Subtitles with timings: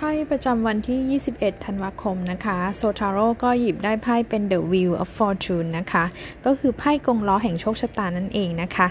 [0.00, 6.04] ไพ่ประจำวันที่ 21 ธันวาคมนะคะโซทาโร่ก็หยิบได้ไพ่เป็น The Wheel of Fortune นะคะ
[6.46, 8.86] ก็คือไพ่กงล้อแห่งโชคชะตานั่นเองนะคะ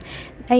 [0.49, 0.55] ใน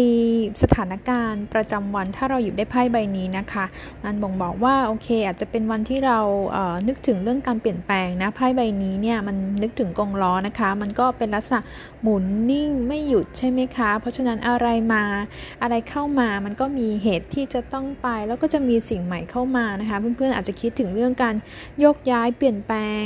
[0.62, 3.65] สถานการณ์ประจำวันถ้าเราหยิบได้ไพ่ใบนี้นะคะ
[4.04, 6.19] มันบ่งบอกว่าโอเค อาจจะเป็นวันที่เรา
[6.53, 11.59] เนึกถึงเรื่องการเปลี่ยนแปลงนะไพ่ใบนี้เนี่ยมันนึกถึงกงล้อนะคะ มันก็เป็นลักษณะ
[12.01, 15.03] หมุนนิ่งไม่หยุดใช่ไหมคะ เพราะฉะนั้นอะไรมา
[15.61, 21.35] อะไรเข้ามามันก็มีเหตุที่จะต้องไป แล้วก็จะมีสิ่งใหม่เข้ามานะคะ เพื่อนๆอาจจะคิดถึงเรื่องการ
[21.80, 23.05] โยกย้ายเปลี่ยนแปลง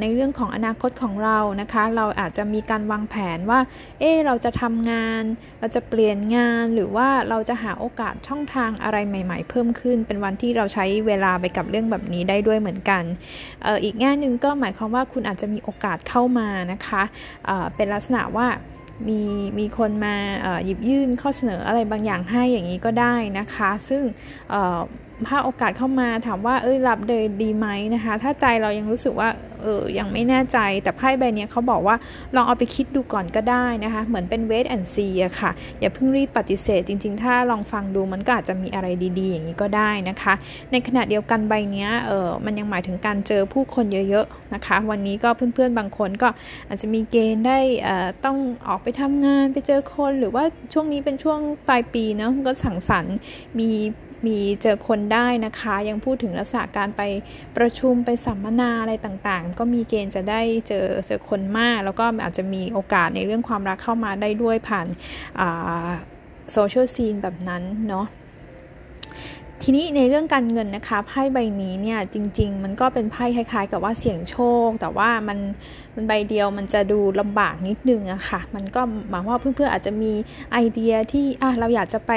[0.00, 3.60] ในเรื่องของอนาคตของเรานะคะ เราอาจจะมีการวางแผนว่า
[4.00, 5.22] เออเราจะทำงาน
[5.60, 13.02] เราจะเปลี่ยนงานหรือว่าเราจะหาโอกาสช่องทางอะไรใหม่ ๆ เพิ่มขึ้น เป็นวันที่เราใช้เวลาไปกับเรื่องแบบนี้ได้ด้วยเหมือนกัน
[13.66, 17.02] อออีกแง่หนึ่งก็หมายความว่าคุณอาจจะมีโอกาสเข้ามานะคะ
[17.44, 18.46] เเป็นลักษณะว่า
[19.08, 19.20] มี
[19.58, 20.14] มีคนมา
[20.64, 24.02] หยิบยื่นข้อเสนออะไรบางอย่างให้อย่างนี้ก็ได้นะคะ ซึ่ง
[25.28, 29.28] ถ้าโอกาสเข้ามาถามว่าเอ้ยรับเลยดีไหมนะคะ ถ้าใจเรายังรู้สึกว่า
[29.62, 31.96] เออยังไม่แน่ใจแต่ไพ่ใบนี้เขาบอกว่า
[32.34, 38.86] ลองเอาไปคิดดูก่อนก็ได้นะคะ เหมือนเป็นเวทแอนซีอะค่ะ อย่าเพิ่งรีบปฏิเสธ จริง ๆ ถ้าลองฟังดูมันก็อาจจะมีอะไร
[39.18, 40.34] ดีๆ อย่างนี้ก็ได้นะคะ
[40.72, 46.28] ในขณะเดียวกันใบนี้เออมันยังหมายถึงการเจอผู้คนเยอะๆนะคะ วันนี้ก็เพื่อนๆบางคนก็
[46.68, 47.58] อาจจะมีเกณฑ์ได้
[48.24, 48.36] ต้อง
[48.68, 51.38] ออกไปทำงานไปเจอคน หรือว่าช่วงนี้เป็นช่วง
[51.68, 53.16] ปลายปีเนาะก็สังสรรค์
[53.58, 53.70] มี
[54.26, 57.02] มีเจอคนได้นะคะ ยังพูดถึงลักษณะการไป
[57.56, 64.86] ประชุมไปสัมมนาอะไรต่างๆ ก็มีเกณฑ์จะได้เจอเจอคนมาก แล้วก็อาจจะมีโอกาสในเรื่องความรักเข้ามาได้ด้วยผ่าน
[66.52, 68.06] โซเชียลซีนแบบนั้นเนาะ
[69.64, 75.38] ทีนี้ในเรื่องการเงินนะคะไพ่ใบนี้เนี่ยจริง ๆ มันก็เป็นไพ่คล้าย ๆ กับว่าเสี่ยงโชค แต่ว่ามัน
[75.94, 80.12] มันใบเดียวมันจะดูลำบากนิดนึงอะค่ะ มันก็หมายว่าเพื่อนๆอาจจะมี
[80.52, 82.12] ไอเดียที่อะเราอยากจะไป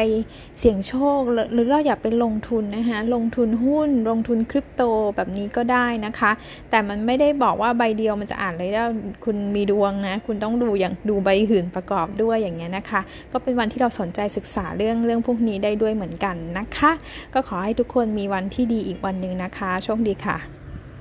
[0.59, 1.19] เสี่ยงโชค
[1.53, 4.81] หรือเราอยากไปลงทุนนะคะลงทุนหุ้น ลงทุนคริปโต
[5.15, 6.31] แบบนี้ก็ได้นะคะ
[6.69, 8.89] แต่มันไม่ได้บอกว่าใบเดียวมันจะอ่านเลยแล้ว
[9.25, 16.91] คุณมีดวงนะคุณต้องดูอย่างดูใบหื่นประกอบด้วยอย่างเงี้ยนะคะ ก็เป็นวันที่เราสนใจศึกษาเรื่องเรื่องพวกนี้ได้ด้วยเหมือนกันนะคะ
[17.35, 20.37] ก็ขอให้ทุกคนมีวันที่ดีอีกวันหนึ่งนะคะ โชคดีค่ะ